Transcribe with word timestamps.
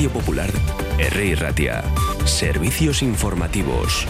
Radio 0.00 0.18
Popular, 0.18 0.50
R. 0.98 1.36
Ratia. 1.36 1.84
Servicios 2.24 3.02
informativos. 3.02 4.06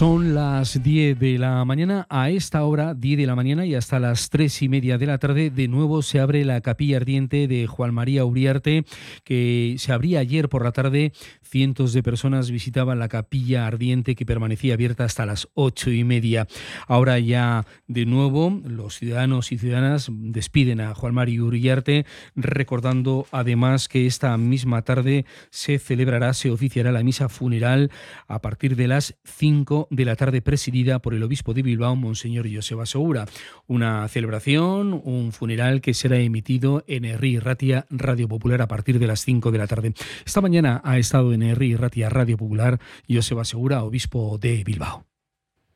Son 0.00 0.34
las 0.34 0.82
10 0.82 1.18
de 1.18 1.38
la 1.38 1.62
mañana. 1.66 2.06
A 2.08 2.30
esta 2.30 2.64
hora, 2.64 2.94
10 2.94 3.18
de 3.18 3.26
la 3.26 3.34
mañana 3.34 3.66
y 3.66 3.74
hasta 3.74 4.00
las 4.00 4.30
3 4.30 4.62
y 4.62 4.70
media 4.70 4.96
de 4.96 5.04
la 5.04 5.18
tarde, 5.18 5.50
de 5.50 5.68
nuevo 5.68 6.00
se 6.00 6.20
abre 6.20 6.42
la 6.46 6.62
capilla 6.62 6.96
ardiente 6.96 7.46
de 7.46 7.66
Juan 7.66 7.92
María 7.92 8.24
Uriarte, 8.24 8.86
que 9.24 9.74
se 9.76 9.92
abría 9.92 10.20
ayer 10.20 10.48
por 10.48 10.64
la 10.64 10.72
tarde. 10.72 11.12
Cientos 11.42 11.92
de 11.92 12.02
personas 12.02 12.50
visitaban 12.50 12.98
la 12.98 13.08
capilla 13.08 13.66
ardiente 13.66 14.14
que 14.14 14.24
permanecía 14.24 14.72
abierta 14.72 15.04
hasta 15.04 15.26
las 15.26 15.48
8 15.52 15.90
y 15.90 16.02
media. 16.02 16.46
Ahora 16.86 17.18
ya 17.18 17.66
de 17.86 18.06
nuevo 18.06 18.58
los 18.64 18.96
ciudadanos 18.96 19.52
y 19.52 19.58
ciudadanas 19.58 20.08
despiden 20.10 20.80
a 20.80 20.94
Juan 20.94 21.12
María 21.12 21.42
Uriarte, 21.42 22.06
recordando 22.34 23.26
además 23.32 23.86
que 23.86 24.06
esta 24.06 24.34
misma 24.38 24.80
tarde 24.80 25.26
se 25.50 25.78
celebrará, 25.78 26.32
se 26.32 26.50
oficiará 26.50 26.90
la 26.90 27.02
misa 27.02 27.28
funeral 27.28 27.90
a 28.28 28.40
partir 28.40 28.76
de 28.76 28.88
las 28.88 29.18
5 29.24 29.88
de 29.90 30.04
la 30.04 30.16
tarde 30.16 30.40
presidida 30.40 31.00
por 31.00 31.14
el 31.14 31.22
obispo 31.22 31.52
de 31.52 31.62
Bilbao, 31.62 31.96
Monseñor 31.96 32.46
Joseba 32.52 32.86
Segura. 32.86 33.26
Una 33.66 34.08
celebración, 34.08 35.00
un 35.04 35.32
funeral 35.32 35.80
que 35.80 35.92
será 35.92 36.18
emitido 36.18 36.84
en 36.86 37.04
Herri 37.04 37.38
Ratia 37.38 37.86
Radio 37.90 38.28
Popular 38.28 38.62
a 38.62 38.68
partir 38.68 38.98
de 38.98 39.06
las 39.06 39.20
5 39.20 39.50
de 39.50 39.58
la 39.58 39.66
tarde. 39.66 39.92
Esta 40.24 40.40
mañana 40.40 40.80
ha 40.84 40.98
estado 40.98 41.32
en 41.32 41.42
Herri 41.42 41.76
Ratia 41.76 42.08
Radio 42.08 42.38
Popular 42.38 42.80
Joseba 43.08 43.44
Segura, 43.44 43.82
obispo 43.82 44.38
de 44.38 44.64
Bilbao. 44.64 45.04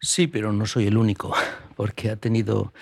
Sí, 0.01 0.27
pero 0.27 0.53
no 0.53 0.67
soy 0.67 0.87
el 0.87 0.97
único, 0.97 1.35
porque 1.77 2.11
ha 2.11 2.17
tenido 2.17 2.73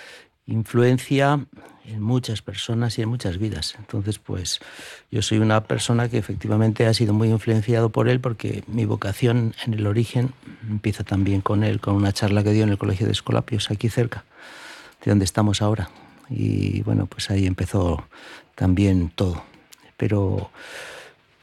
influencia 0.53 1.47
en 1.85 2.03
muchas 2.03 2.43
personas 2.43 2.99
y 2.99 3.03
en 3.03 3.09
muchas 3.09 3.39
vidas. 3.39 3.75
Entonces, 3.79 4.19
pues 4.19 4.61
yo 5.11 5.23
soy 5.23 5.39
una 5.39 5.65
persona 5.65 6.09
que 6.09 6.19
efectivamente 6.19 6.87
ha 6.87 6.95
sido 6.95 7.13
muy 7.13 7.29
influenciado 7.29 7.91
por 7.91 8.09
él 8.09 8.21
porque 8.21 8.63
mi 8.67 8.85
vocación 8.85 9.55
en 9.65 9.75
el 9.75 9.87
origen 9.87 10.33
empieza 10.69 11.05
también 11.05 11.41
con 11.41 11.65
él, 11.65 11.81
con 11.81 11.95
una 11.95 12.13
charla 12.13 12.45
que 12.45 12.53
dio 12.53 12.65
en 12.65 12.71
el 12.71 12.79
Colegio 12.79 13.07
de 13.07 13.13
Escolapios, 13.13 13.71
aquí 13.71 13.89
cerca, 13.89 14.25
de 15.05 15.11
donde 15.11 15.25
estamos 15.25 15.61
ahora. 15.61 15.91
Y 16.31 16.83
bueno, 16.83 17.07
pues 17.07 17.31
ahí 17.31 17.47
empezó 17.47 18.05
también 18.55 19.11
todo. 19.15 19.43
Pero 19.97 20.51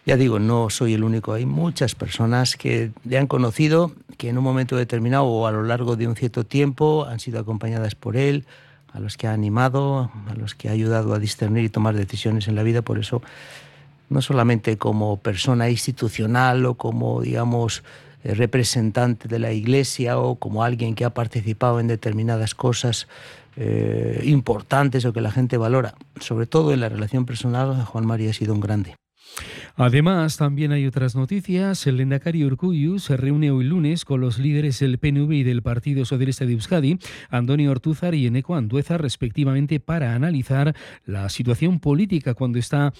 ya 0.06 0.16
digo, 0.18 0.40
no 0.40 0.70
soy 0.70 0.94
el 0.94 1.04
único, 1.04 1.34
hay 1.34 1.46
muchas 1.46 1.96
personas 1.96 2.56
que 2.56 2.92
le 3.04 3.18
han 3.18 3.28
conocido, 3.28 3.92
que 4.18 4.30
en 4.30 4.38
un 4.38 4.44
momento 4.44 4.76
determinado 4.76 5.26
o 5.26 5.48
a 5.48 5.52
lo 5.52 5.64
largo 5.64 5.96
de 5.96 6.08
un 6.08 6.16
cierto 6.16 6.46
tiempo 6.46 7.06
han 7.06 7.20
sido 7.20 7.40
acompañadas 7.40 7.96
por 7.96 8.16
él, 8.16 8.46
a 8.94 9.00
los 9.00 9.18
que 9.18 9.28
ha 9.28 9.34
animado, 9.34 10.12
a 10.28 10.34
los 10.36 10.56
que 10.56 10.70
ha 10.70 10.72
ayudado 10.72 11.14
a 11.14 11.20
discernir 11.20 11.64
y 11.64 11.70
tomar 11.70 11.96
decisiones 11.96 12.48
en 12.48 12.56
la 12.56 12.64
vida. 12.64 12.82
Por 12.82 13.00
eso, 13.00 13.22
no 14.10 14.22
solamente 14.22 14.78
como 14.78 15.18
persona 15.18 15.70
institucional 15.70 16.66
o 16.66 16.76
como, 16.76 17.22
digamos, 17.22 17.84
eh, 18.24 18.34
representante 18.34 19.28
de 19.28 19.40
la 19.40 19.52
Iglesia 19.54 20.20
o 20.20 20.36
como 20.36 20.64
alguien 20.64 20.96
que 20.96 21.06
ha 21.06 21.14
participado 21.14 21.80
en 21.80 21.88
determinadas 21.88 22.54
cosas 22.54 23.08
eh, 23.56 24.22
importantes 24.26 25.06
o 25.06 25.14
que 25.14 25.22
la 25.22 25.32
gente 25.32 25.58
valora, 25.58 25.96
sobre 26.20 26.46
todo 26.46 26.74
en 26.74 26.82
la 26.82 26.90
relación 26.90 27.26
personal, 27.26 27.84
Juan 27.86 28.06
María 28.06 28.32
ha 28.32 28.34
sido 28.34 28.54
un 28.54 28.60
grande. 28.60 28.96
Además, 29.82 30.36
también 30.36 30.74
hay 30.74 30.86
otras 30.86 31.16
noticias. 31.16 31.88
El 31.88 31.96
Lendakari 31.96 32.44
Urcuyu 32.44 33.00
se 33.00 33.16
reúne 33.16 33.50
hoy 33.50 33.64
lunes 33.64 34.04
con 34.04 34.20
los 34.20 34.38
líderes 34.38 34.78
del 34.80 34.98
PNV 34.98 35.32
y 35.32 35.44
del 35.44 35.62
Partido 35.62 36.04
Socialista 36.04 36.46
de 36.46 36.52
Euskadi, 36.52 37.00
Antonio 37.30 37.72
Ortúzar 37.72 38.14
y 38.14 38.28
Eneco 38.28 38.56
Andueza, 38.56 38.98
respectivamente, 38.98 39.80
para 39.80 40.16
analizar 40.16 40.76
la 41.06 41.30
situación 41.30 41.80
política 41.80 42.34
cuando 42.34 42.60
está 42.60 42.92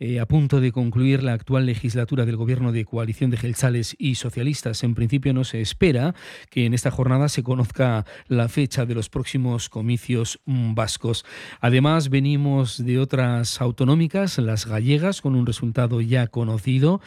eh, 0.00 0.18
a 0.18 0.26
punto 0.26 0.60
de 0.60 0.72
concluir 0.72 1.22
la 1.22 1.34
actual 1.34 1.66
legislatura 1.66 2.26
del 2.26 2.34
gobierno 2.34 2.72
de 2.72 2.84
coalición 2.84 3.30
de 3.30 3.36
Gelsales 3.36 3.94
y 3.96 4.16
socialistas. 4.16 4.82
En 4.82 4.96
principio 4.96 5.32
no 5.34 5.44
se 5.44 5.60
espera 5.60 6.16
que 6.50 6.66
en 6.66 6.74
esta 6.74 6.90
jornada 6.90 7.28
se 7.28 7.44
conozca 7.44 8.06
la 8.26 8.48
fecha 8.48 8.86
de 8.86 8.96
los 8.96 9.08
próximos 9.08 9.68
comicios 9.68 10.40
mm, 10.46 10.74
vascos. 10.74 11.24
Además, 11.60 12.08
venimos 12.08 12.84
de 12.84 12.98
otras 12.98 13.60
autonómicas, 13.60 14.38
las 14.38 14.66
gallegas, 14.66 15.20
con 15.20 15.36
un 15.36 15.46
resultado 15.46 16.00
ya 16.00 16.23
conocido 16.28 17.00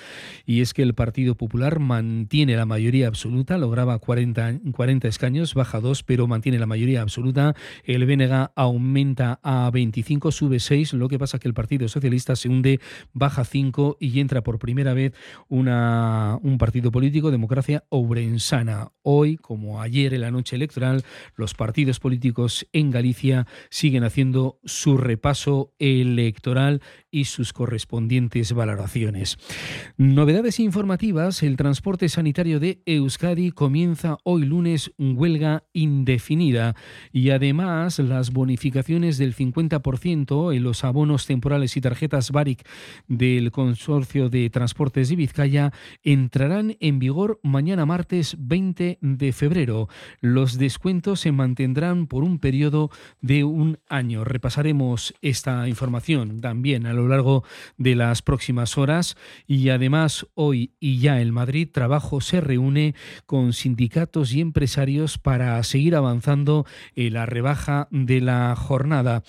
y 0.46 0.62
es 0.62 0.74
que 0.74 0.82
el 0.82 0.94
Partido 0.94 1.36
Popular 1.36 1.80
mantiene 1.80 2.56
la 2.56 2.66
mayoría 2.66 3.08
absoluta, 3.08 3.58
lograba 3.58 4.00
40, 4.00 4.60
40 4.72 5.08
escaños, 5.08 5.54
baja 5.54 5.80
2, 5.80 6.04
pero 6.04 6.28
mantiene 6.28 6.60
la 6.60 6.66
mayoría 6.66 7.02
absoluta. 7.02 7.56
El 7.84 8.06
BNG 8.06 8.52
aumenta 8.56 9.40
a 9.44 9.70
25, 9.72 10.32
sube 10.32 10.60
6, 10.60 10.94
lo 10.94 11.08
que 11.08 11.20
pasa 11.20 11.40
que 11.40 11.48
el 11.48 11.54
Partido 11.54 11.88
Socialista 11.88 12.36
se 12.36 12.50
hunde, 12.50 12.80
baja 13.14 13.44
5 13.44 13.98
y 14.00 14.20
entra 14.20 14.44
por 14.44 14.60
primera 14.60 14.94
vez 14.94 15.14
una, 15.48 16.40
un 16.42 16.58
partido 16.58 16.92
político, 16.92 17.32
Democracia 17.32 17.84
Obrensana. 17.90 18.92
Hoy, 19.02 19.38
como 19.38 19.82
ayer 19.82 20.14
en 20.14 20.22
la 20.22 20.32
noche 20.32 20.56
electoral, 20.56 21.04
los 21.36 21.54
partidos 21.54 22.00
políticos 22.00 22.68
en 22.74 22.92
Galicia 22.92 23.48
siguen 23.70 24.04
haciendo 24.04 24.60
su 24.64 24.98
repaso 24.98 25.74
electoral 25.80 26.82
y 27.12 27.26
sus 27.26 27.54
correspondientes 27.54 28.54
valoraciones. 28.54 29.07
Novedades 29.98 30.60
informativas, 30.60 31.44
el 31.44 31.58
transporte 31.58 32.10
sanitario 32.10 32.60
de 32.60 32.82
Euskadi 32.86 33.52
comienza 33.52 34.18
hoy 34.24 34.46
lunes 34.46 34.92
huelga 34.98 35.64
indefinida 35.74 36.76
y 37.12 37.30
además 37.30 38.00
las 38.00 38.32
bonificaciones 38.32 39.18
del 39.18 39.36
50% 39.36 40.56
en 40.56 40.64
los 40.64 40.84
abonos 40.84 41.26
temporales 41.26 41.78
y 41.78 41.82
tarjetas 41.82 42.32
BARIC 42.32 42.68
del 43.08 43.52
Consorcio 43.52 44.30
de 44.30 44.50
Transportes 44.50 45.10
de 45.10 45.16
Vizcaya 45.16 45.72
entrarán 46.04 46.76
en 46.80 47.00
vigor 47.00 47.40
mañana 47.44 47.86
martes 47.86 48.36
20 48.40 49.00
de 49.02 49.34
febrero. 49.34 49.88
Los 50.22 50.58
descuentos 50.58 51.22
se 51.22 51.32
mantendrán 51.32 52.08
por 52.08 52.24
un 52.24 52.40
periodo 52.40 52.90
de 53.22 53.44
un 53.44 53.80
año. 53.88 54.24
Repasaremos 54.24 55.14
esta 55.22 55.68
información 55.68 56.40
también 56.40 56.86
a 56.86 56.94
lo 56.94 57.08
largo 57.08 57.44
de 57.78 57.96
las 57.96 58.22
próximas 58.22 58.78
horas 58.78 58.87
y 59.48 59.70
además 59.70 60.26
hoy 60.34 60.72
y 60.80 61.00
ya 61.00 61.22
en 61.22 61.32
Madrid 61.32 61.70
Trabajo 61.72 62.22
se 62.22 62.42
reúne 62.42 62.96
con 63.26 63.54
sindicatos 63.54 64.34
y 64.34 64.42
empresarios 64.42 65.18
para 65.18 65.62
seguir 65.64 65.96
avanzando 65.96 66.66
en 66.96 67.14
la 67.14 67.26
rebaja 67.26 67.88
de 67.92 68.22
la 68.22 68.56
jornada. 68.56 69.24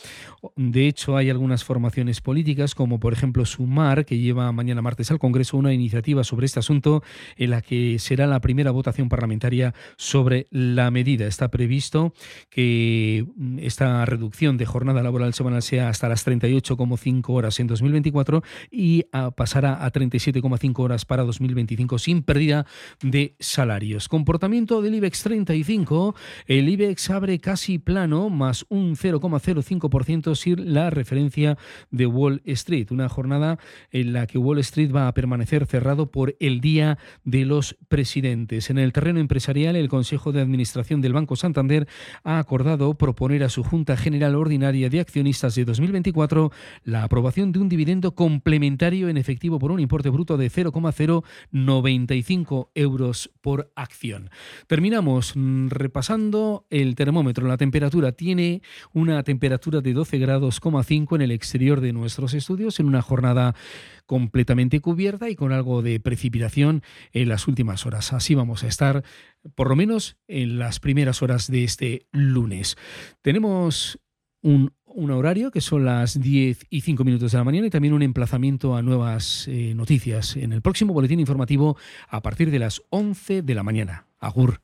De 0.57 0.87
hecho, 0.87 1.17
hay 1.17 1.31
algunas 1.31 1.65
formaciones 1.65 2.21
políticas 2.21 2.75
como 2.75 3.01
por 3.01 3.13
ejemplo 3.13 3.45
Sumar 3.45 4.05
que 4.05 4.19
lleva 4.19 4.53
mañana 4.53 4.83
martes 4.83 5.11
al 5.11 5.19
Congreso 5.19 5.57
una 5.57 5.73
iniciativa 5.73 6.23
sobre 6.25 6.47
este 6.47 6.61
asunto 6.61 7.03
en 7.37 7.51
la 7.51 7.63
que 7.63 7.99
será 7.99 8.27
la 8.27 8.41
primera 8.41 8.71
votación 8.71 9.09
parlamentaria 9.09 9.75
sobre 9.97 10.47
la 10.51 10.91
medida. 10.91 11.27
Está 11.27 11.49
previsto 11.51 12.13
que 12.51 13.27
esta 13.59 14.05
reducción 14.05 14.57
de 14.57 14.67
jornada 14.67 15.03
laboral 15.03 15.35
semanal 15.35 15.63
sea 15.63 15.89
hasta 15.89 16.09
las 16.09 16.27
38,5 16.27 17.25
horas 17.29 17.59
en 17.61 17.67
2024 17.67 18.43
y 18.71 19.05
pasará 19.49 19.83
a 19.83 19.91
37,5 19.91 20.79
horas 20.79 21.07
para 21.07 21.23
2025 21.23 21.99
sin 21.99 22.23
pérdida 22.23 22.67
de 23.01 23.35
salarios. 23.41 24.07
Comportamiento 24.07 24.83
del 24.83 24.97
IBEX 24.97 25.23
35, 25.23 26.15
el 26.45 26.69
IBEX 26.69 27.09
abre 27.09 27.39
casi 27.39 27.79
plano, 27.79 28.29
más 28.29 28.67
un 28.69 28.95
0,05% 28.95 30.35
sin 30.35 30.75
la 30.75 30.91
referencia 30.91 31.57
de 31.91 32.05
Wall 32.05 32.43
Street. 32.45 32.89
Una 32.91 33.09
jornada 33.09 33.59
en 33.91 34.13
la 34.13 34.27
que 34.27 34.37
Wall 34.37 34.59
Street 34.59 34.95
va 34.95 35.09
a 35.09 35.15
permanecer 35.15 35.65
cerrado 35.65 36.11
por 36.11 36.37
el 36.41 36.61
Día 36.61 36.99
de 37.25 37.47
los 37.47 37.75
Presidentes. 37.89 38.69
En 38.69 38.77
el 38.77 38.93
terreno 38.93 39.19
empresarial, 39.19 39.77
el 39.77 39.89
Consejo 39.89 40.31
de 40.31 40.43
Administración 40.43 41.01
del 41.01 41.15
Banco 41.15 41.37
Santander 41.37 41.89
ha 42.23 42.39
acordado 42.39 42.99
proponer 42.99 43.45
a 43.45 43.49
su 43.49 43.65
Junta 43.65 43.97
General 43.97 44.35
Ordinaria 44.35 44.91
de 44.91 45.01
Accionistas 45.01 45.55
de 45.55 45.65
2024 45.65 46.53
la 46.85 47.03
aprobación 47.03 47.51
de 47.53 47.61
un 47.61 47.71
dividendo 47.71 48.15
complementario 48.15 49.09
en 49.09 49.17
efectivo 49.17 49.38
por 49.59 49.73
un 49.73 49.81
importe 49.81 50.11
bruto 50.11 50.37
de 50.37 50.51
0,095 50.51 52.71
euros 52.75 53.31
por 53.41 53.73
acción. 53.77 54.31
Terminamos 54.67 55.33
mm, 55.35 55.69
repasando 55.69 56.67
el 56.71 56.95
termómetro. 56.95 57.47
La 57.47 57.57
temperatura 57.57 58.13
tiene 58.13 58.63
una 58.93 59.23
temperatura 59.23 59.81
de 59.81 59.93
12 59.93 60.19
grados, 60.19 60.61
en 61.17 61.23
el 61.23 61.31
exterior 61.31 61.81
de 61.81 61.93
nuestros 61.93 62.35
estudios 62.35 62.81
en 62.81 62.87
una 62.87 63.03
jornada 63.03 63.55
completamente 64.07 64.81
cubierta 64.81 65.29
y 65.29 65.37
con 65.37 65.53
algo 65.53 65.83
de 65.83 66.01
precipitación 66.01 66.83
en 67.13 67.29
las 67.29 67.49
últimas 67.49 67.87
horas. 67.87 68.13
Así 68.13 68.35
vamos 68.35 68.65
a 68.65 68.69
estar 68.69 69.05
por 69.55 69.69
lo 69.69 69.77
menos 69.77 70.17
en 70.27 70.59
las 70.59 70.81
primeras 70.81 71.23
horas 71.23 71.51
de 71.51 71.65
este 71.65 72.07
lunes. 72.13 72.77
Tenemos 73.23 73.99
un, 74.95 75.11
horario 75.11 75.51
que 75.51 75.61
son 75.61 75.85
las 75.85 76.21
10 76.21 76.67
y 76.71 76.81
5 76.81 77.05
minutos 77.05 77.33
de 77.33 77.39
la 77.39 77.45
mañana 77.45 77.67
y 77.67 77.71
también 77.71 77.95
un 77.95 78.03
emplazamiento 78.03 78.77
a 78.77 78.83
nuevas 78.83 79.47
eh, 79.49 79.75
noticias 79.75 80.37
en 80.37 80.53
el 80.53 80.63
próximo 80.63 80.93
boletín 80.93 81.21
informativo 81.21 81.77
a 82.09 82.23
partir 82.23 82.51
de 82.51 82.59
las 82.59 82.83
11 82.91 83.43
de 83.43 83.55
la 83.55 83.63
mañana. 83.63 84.07
Agur. 84.21 84.61